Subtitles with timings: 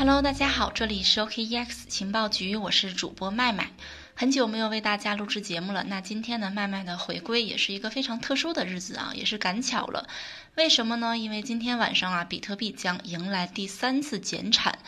[0.00, 3.70] Hello，大家好，这里是 OKEX 情报局，我是主播麦麦。
[4.14, 10.08] 很久没有为大家录制节目了，那今天呢，麦麦的回归也是一个非常特殊的日子啊，也是赶巧了。
[10.54, 11.18] 为什么呢？
[11.18, 14.78] 因为今天晚上啊，比特币将迎来第三次减产。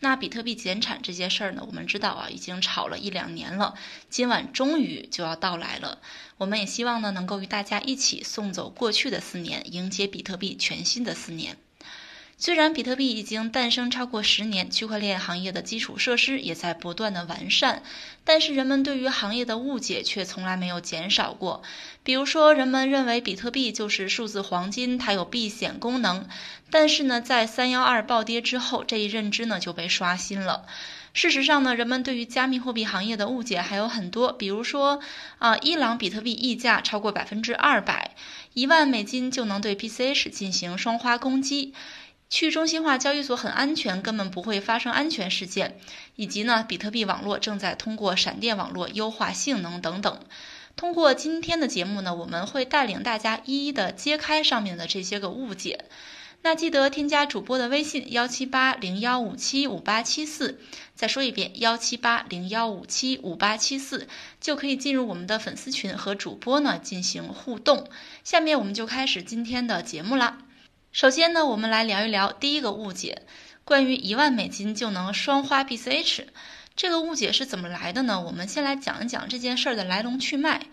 [0.00, 3.74] 那比特币减产这件事儿呢，我们知道啊，已经炒了一两年了，
[4.08, 5.98] 今晚终于就要到来了。
[6.38, 11.58] 我们也希望呢，能够与大家一起送走过去的四年，迎接比特币全新的四年。
[12.44, 17.84] 虽然比特币已经诞生超过十年，区块链行业的基础设施也在不断的完善，
[18.24, 21.62] 但是人们对于行业的误解却从来没有减少过。
[22.02, 26.26] 比如说，人们认为比特币就是数字黄金，它有避险功能。
[26.68, 30.66] 但是呢，在三幺二暴跌之后，这一认知呢就被刷新了。
[31.14, 34.32] 事实上呢，人们对于加密货币行业的误解还有很多。
[34.32, 34.98] 比如说，
[35.38, 38.16] 啊，伊朗比特币溢价超过百分之二百，
[38.52, 41.72] 一万美金就能对 BCH 进行双花攻击。
[42.32, 45.78] 去中心化交易所很安全，根本不会发生安全事件，
[46.16, 50.18] 以及呢，比特币网络正在通过闪电网络优化性能等等。
[50.74, 55.84] 通过今天的节目呢，我们会带领大家一一的揭开上面的这些个误解。
[56.40, 60.58] 那记得添加主播的微信幺七八零幺五七五八七四，
[60.94, 64.08] 再说一遍幺七八零幺五七五八七四，
[64.40, 67.86] 就可以进入我们的粉丝群和主播呢进行互动。
[68.24, 70.38] 下面我们就开始今天的节目啦。
[70.92, 73.22] 首先呢，我们来聊一聊第一个误解，
[73.64, 76.26] 关于一万美金就能双花 BCH，
[76.76, 78.20] 这个误解是怎么来的呢？
[78.20, 80.66] 我们先来讲一讲这件事儿的来龙去脉。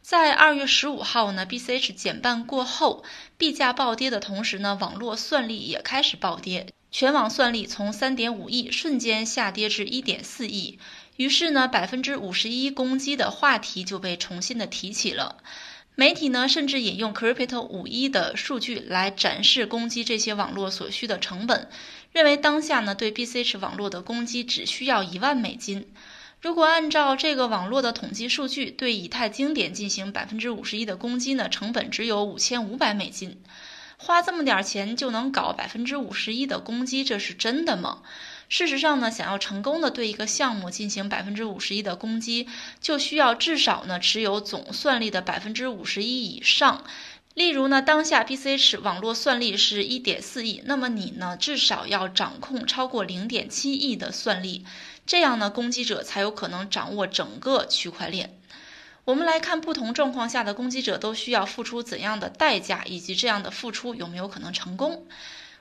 [0.00, 3.02] 在二月十五号呢，BCH 减半过后，
[3.36, 10.78] 币价暴跌的同时呢，网络算力也开始暴跌，全网算力从三点五亿瞬间下跌至一点四亿，
[11.16, 15.38] 于是呢，百分之五十一攻击的话题就被重新的提起了。
[15.96, 21.68] 媒体呢，甚至引用 Crypto 五一的数据来展示攻击这些网络所需的成本，
[22.10, 25.86] 认为当下呢对 BCH 网络的攻击只需要一万美金。
[26.40, 33.40] 如果按照这个网络的统计数据，对以太经典进行百分之五十一的攻击呢，成本只有五千五百美金。
[33.96, 38.02] 花这么点钱就能搞百分之五十一的攻击，这是真的吗？
[38.48, 42.48] 事实上呢，想要成功的对一个项目进行百分之五十一的攻击，
[42.80, 46.84] 就需要至少呢持有总算力的百分之五十一以上。
[47.34, 54.64] 例如呢，当下 BCH 网络算力是一点四亿，那么你呢至少要掌控超过零点七亿的算力，
[55.04, 58.38] 这样呢攻击者才有可能掌握整个区块链。
[59.04, 65.06] 我们来看不同状况下的攻击者都需要付出怎样的代价，以及这样的付出有没有可能成功。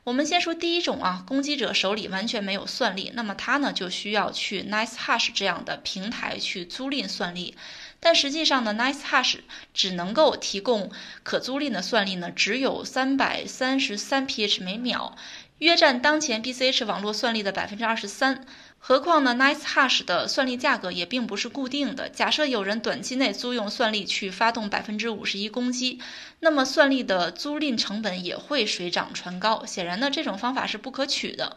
[0.03, 7.55] 我们先说第一种啊，攻击者手里完全没有算力，那么他呢就需要去 NiceHash 这样的平台去租赁算力，
[8.01, 9.37] 但实际上呢，NiceHash
[9.73, 10.91] 只能够提供
[11.23, 15.15] 可租赁的算力呢，只有三百三十三 PH 每秒，
[15.59, 18.45] 约占当前 BCH 网络算力的百分之二十三。
[18.85, 22.09] 何况呢，NiceHash 的算力价格也并不是固定的。
[22.09, 26.01] 假设有人短期内租用算力去发动百分之五十一攻击，
[26.41, 29.65] 那么算力的租赁成本也会水涨船高。
[29.65, 31.55] 显然呢，这种方法是不可取的。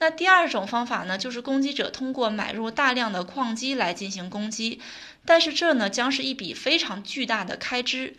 [0.00, 4.80] 那第二种方法呢，就是攻击者通过买入大量的矿机来进行攻击，
[5.24, 8.16] 但是这呢将是一笔非常巨大的开支。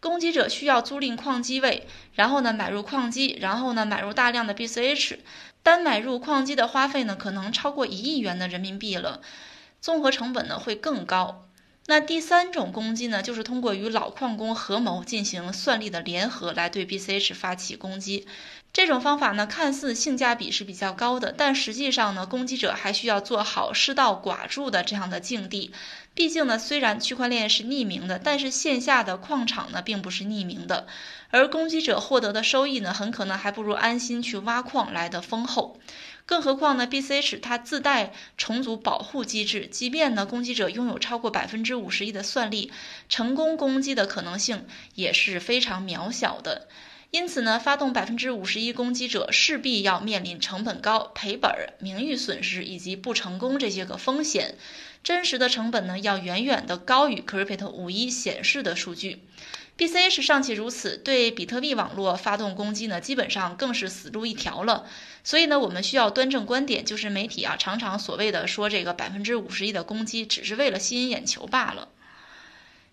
[0.00, 5.16] 攻击者需要租赁矿机位，然后呢买入矿机，然后呢买入大量的 BCH。
[5.62, 9.20] 单买入矿机的花费呢，可能超过一亿元的人民币了，
[9.80, 11.47] 综合成本呢会更高。
[11.90, 18.26] 那第三种攻击呢，就是通过与老矿工合谋进行算力的联合来对 BCH 发起攻击。
[18.74, 25.72] 这种方法呢，看似性价比是比较高的，但实际上呢，攻击者还需要做好失道寡助的这样的境地。
[26.14, 30.86] 毕竟呢，虽然区块链是匿名的，但是线下的矿场呢并不是匿名的，
[31.30, 35.80] 而攻击者获得的收益呢，很可能还不如安心去挖矿来的丰厚。
[36.28, 42.70] 更何况呢，BCH 它自带重组保护机制，即便呢攻击者拥有超过百分之五十一的算力，
[43.08, 46.68] 成功攻击的可能性也是非常渺小的。
[47.10, 54.56] 因此呢，发动百分之五十一攻击者势必要面临成本高、赔本、名誉损失以及不成功这些个风险。
[55.02, 59.22] 真实的成本呢，要远远的高于 Crypto 五一显示的数据。
[59.78, 64.84] B C 是尚且如此，对比特币网络发动攻击呢，基本上更是死路一条了。
[65.22, 71.90] 所以呢，我们需要端正观点，就是媒体啊常常所谓的说这个百分之五十一的攻击，只是为了吸引眼球罢了。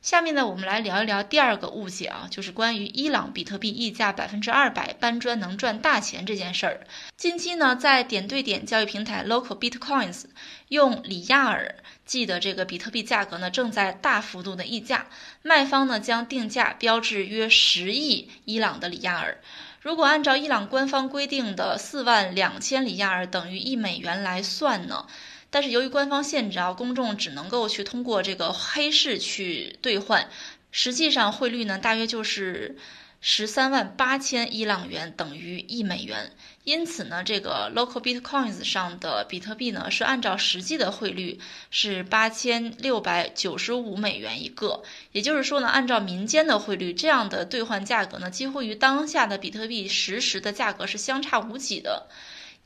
[0.05, 6.81] 下面呢，我们来聊一聊第二个误解啊，就是关于伊朗比特币溢价百分之二百搬砖能赚大钱这件事儿。
[7.17, 10.25] 近期呢，在点对点交易平台 Local Bitcoins
[10.67, 15.07] 用里亚尔计的这个比特币价格呢，正在大幅度的溢价，
[15.41, 19.39] 卖方呢将定价标至约十亿伊朗的里亚尔。
[19.81, 25.07] 如果按照伊朗官方规定的四万两千里亚尔等于一美元来算呢？
[25.55, 30.29] 但是由于官方限制啊，公众只能够去通过这个黑市去兑换，
[30.69, 32.75] 实际上汇率呢大约就是
[33.21, 36.33] 十三万八千伊朗元等于一美元。
[36.65, 41.39] 因此呢，这个 Local Bitcoins 上的比特币呢是按照实际的汇率
[41.71, 44.83] 是八千六百九十五美元一个。
[45.13, 52.07] 也就是说呢，按照民间的汇率，这样的兑换价格呢几乎与当下的比特币实时的价格是相差无几的。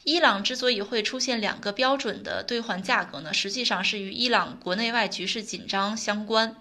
[0.06, 6.56] 伊朗之所以会出现两个标准的兑换价格呢，实际上是与伊朗国内外局势紧张相关。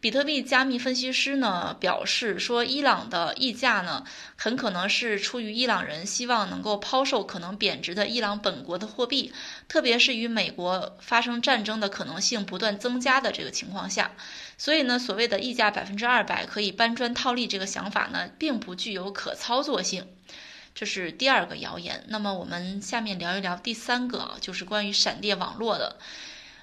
[0.00, 4.04] 比特币加密分析师呢表示说，伊朗的溢价呢
[4.36, 9.32] 很可能是出于伊朗人希望能够抛售可能贬值的伊朗本国的货币，
[9.66, 14.12] 特别是与美国发生战争的可能性不断增加的这个情况下，
[14.56, 20.06] 所以呢，所谓的溢价百分之二百可以搬砖套利这个想法呢，并不具有可操作性。
[20.74, 22.04] 这是第二个谣言。
[22.08, 25.96] 那么我们下面聊一聊第三个，就是关于闪电网络的。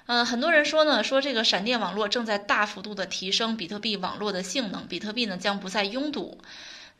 [0.06, 6.40] 嗯，很多人说呢，说这个闪电网络正在大幅度的提升比特币网络的性能，比特币呢将不再拥堵。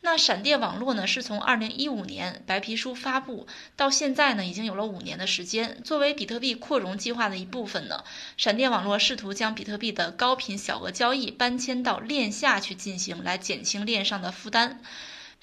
[0.05, 5.81] 那闪电网络呢，是从二零一五年白皮书发布到现在呢，已经有了五年的时间。
[5.83, 8.03] 作为比特币扩容计划的一部分呢，
[8.35, 14.81] 闪电网络试图将比特币的高频小额交易搬迁到链下去进行，来减轻链上的负担。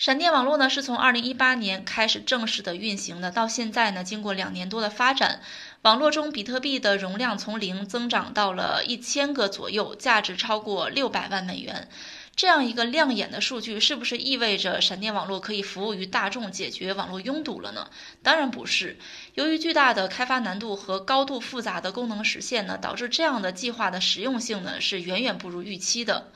[0.00, 5.42] 闪电网络呢，是从二零一八年开始正式的运行的，到现在呢，经过两年多的发展，
[5.82, 11.90] 网络中比特币的容量从零增长到了一千个左右，价值超过六百万美元。
[12.34, 17.90] 这样一个亮眼的数据，是不是意味着闪电网络可以服务于大众，解决网络拥堵了呢？
[18.22, 18.98] 当然不是。
[19.34, 26.32] 由于巨大的开发难度和高度复杂的功能实现呢，导致这样的计划的实用性呢，是远远不如预期的。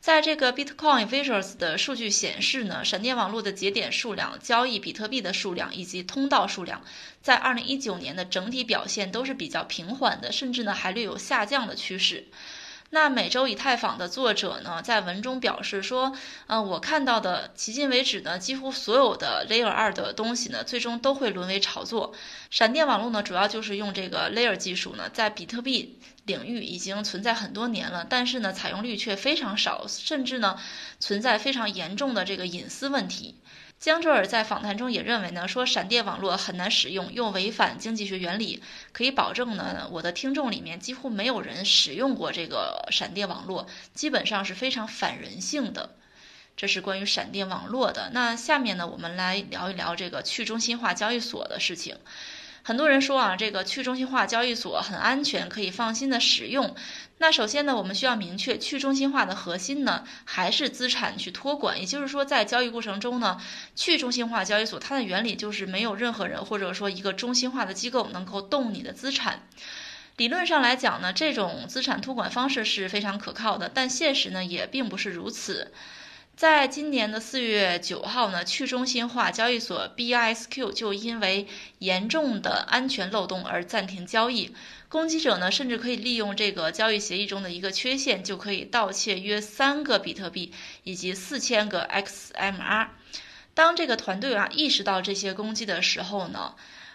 [0.00, 6.84] 在这个 Bitcoin Visuals 的数据显示呢，闪电网络的节点数量、交易比特币的数量以及通道数量，
[7.22, 12.28] 在二零一九年的整体表现都是比较平缓的，甚至呢还略有下降的趋势。
[12.90, 16.16] 那每周以太坊的作者呢，在文中表示说，
[16.46, 22.14] 嗯，我看到的迄今为止呢，几乎所有的 Layer 二的东西呢，最终都会沦为炒作。
[22.48, 30.56] 闪电网络呢，主要就是用这个 Layer 技术呢，在比特币领域已经存在很多年了，但是呢，采用率却非常少，甚至呢，
[31.00, 33.34] 存在非常严重的这个隐私问题。
[33.78, 38.62] 江浙尔在访谈中也认为呢，说闪电网络很难使用，又违反经济学原理。
[38.92, 45.94] 可以保证呢，我的听众里面几乎没有人使用过这个闪电网络，基本上是非常反人性的。
[46.56, 48.10] 这是关于闪电网络的。
[48.14, 51.96] 那下面呢，我们来聊一聊这个去中心化交易所的事情。
[52.66, 56.74] 很多人说啊，这个去中心化交易所很安全，可以放心的使用。
[57.18, 61.78] 那首先呢，我们需要明确，去中心化的核心呢，还是资产去托管。
[61.78, 63.40] 也就是说，在交易过程中呢，
[63.76, 69.46] 去中心化交易所它的原理就是没有任何人或者说一个中心化的机构能够动你的资产。
[70.16, 75.72] 理论上来讲呢，这种资产托管方式是非常可靠的，但现实呢也并不是如此。
[76.36, 81.46] 在今年的四月九号呢，去中心化交易所 BISQ 就因为
[81.78, 84.54] 严重的安全漏洞而暂停交易。
[84.90, 90.52] 攻击者呢，甚至可以利用这个交易协议中的一个缺陷，就可以盗窃约三个比特币
[90.82, 92.88] 以及四千个 XMR。
[93.54, 96.54] 当这个团队啊意识到这些攻击的时候呢，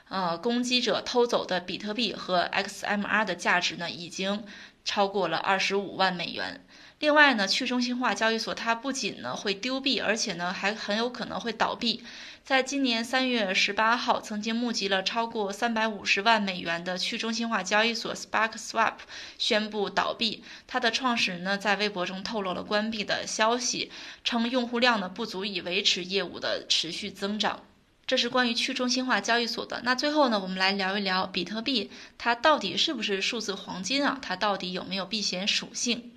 [0.10, 4.46] 呃，攻击者偷走的比特币和 XMR 的价值呢，已经
[4.86, 6.64] 超过了二十五万美元。
[7.02, 12.04] 另外呢，去中心化交易所它不仅呢会丢币，而且呢还很有可能会倒闭。
[12.44, 18.94] 在今年三月十八号，曾经募集了超过三百五十万美元的去中心化交易所 Spark Swap
[19.40, 20.44] 宣布倒闭。
[20.68, 23.92] 它的创始人呢在微博中透露了关闭的消息，
[24.24, 27.64] 称用户量呢不足以维持业务的持续增长。
[28.06, 29.82] 这是关于去中心化交易所的。
[29.84, 31.90] 那最后呢，我们来聊一聊比特币，
[32.20, 34.20] 它到底是不是数字黄金啊？
[34.22, 36.12] 它到底有没有避险属性？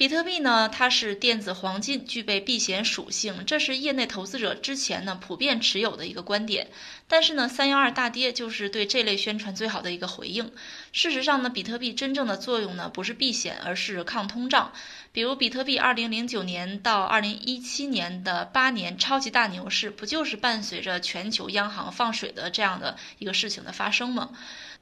[0.00, 6.68] 比特币呢，它是电子黄金，具备避险属性，这是业内投资者之前呢普遍持有的一个观点。
[7.06, 10.52] 但是呢，三幺二大跌就是对这类宣传最好的一个回应。
[10.92, 14.72] 事实上呢，比特币真正的作用呢不是避险，而是抗通胀。
[15.12, 24.30] 比如，比特币二零零九年到二零一七年的八年超级大牛市，不就是伴随着全球央行放水的这样的一个事情的发生吗？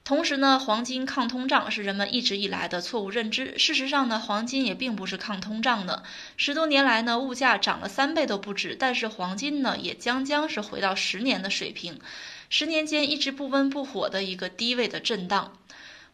[0.08, 3.58] 同时呢，黄金抗通胀是人们一直以来的错误认知。
[3.58, 6.02] 事实上呢，黄金也并不是抗通胀的。
[6.38, 12.00] 十多年来呢，物价涨了三倍都不止，但是黄金呢，也将将是回到十年的水平，
[12.48, 15.52] 十年间一直不温不火的一个低位的震荡。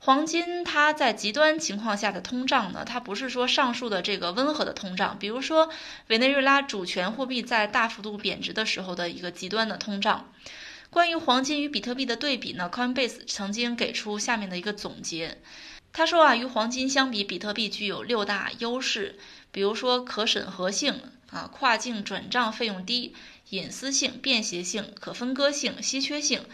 [0.00, 5.70] 黄金它在极端情况下的通胀呢，它不是说上述的这个温和的通胀，比如说
[6.08, 10.28] 委内瑞拉主权货币在大幅度贬值的时候的一个极端的通胀。
[10.94, 15.38] 关于黄金与比特币的对比呢，Coinbase 曾经给出下面的一个总结，
[15.92, 19.18] 他说啊，与黄金相比，比特币具有六大优势，
[19.50, 23.12] 比如说可审核性啊，跨境转账费用低，
[23.48, 26.44] 隐私性、便携性、可分割性、稀缺性。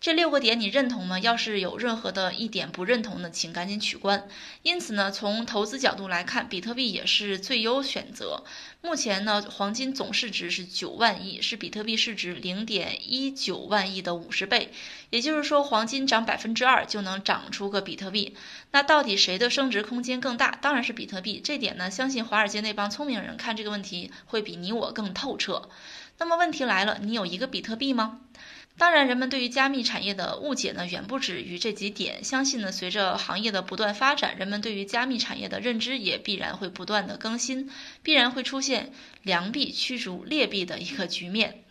[0.00, 1.18] 这六个点你认同吗？
[1.18, 4.28] 要是有任何的一点不认同的，请赶紧取关。
[4.62, 8.44] 因此呢，从投资角度来看，比特币也是最优选择。
[8.80, 14.72] 目前呢，黄金总市值是九万亿，是比特币市值零点一九万亿的五十倍。
[15.10, 18.36] 也就是说，黄金涨百分之二就能涨出个比特币。
[18.70, 20.52] 那到底谁的升值空间更大？
[20.62, 21.40] 当然是比特币。
[21.42, 25.68] 这点呢，相信华尔街那帮聪明人看这个问题会比你我更透彻。
[26.18, 28.20] 那么问题来了，你有一个比特币吗？
[28.78, 32.22] 当然，人们对于加密产业的误解呢，远不止于这几点。
[32.22, 37.68] 相信呢，随着行业的不断发展，人们对于加密产业的认知也必然会不断的更新，
[38.04, 38.92] 必然会出现
[39.24, 41.64] 良币驱逐劣币的一个局面。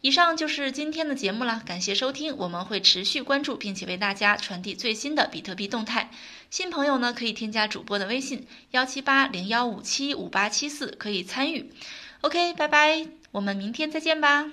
[0.00, 6.10] 以上就是今天的节目了，感谢收听，我们会持续关注，并且为大家传递最新的比特币动态。
[6.50, 11.72] 新朋友呢，可以添加主播的微信幺七八零幺五七五八七四，可以参与。
[12.20, 14.52] OK，拜拜，我们明天再见吧。